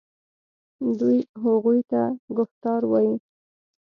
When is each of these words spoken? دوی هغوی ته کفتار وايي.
دوی 0.99 1.17
هغوی 1.43 1.79
ته 1.91 2.01
کفتار 2.37 2.81
وايي. 2.91 3.15